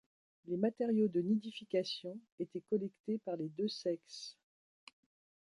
[0.47, 4.35] Les matériaux de nidification étaient collectés par les deux sexes.